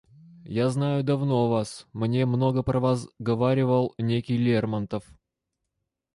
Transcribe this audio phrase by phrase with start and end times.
[0.55, 5.03] Я знаю давно вас, мне много про вас говаривал некий Лермонтов.